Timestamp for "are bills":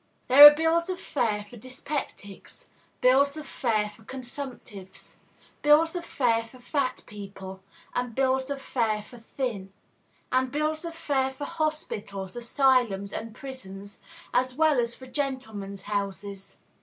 0.47-0.89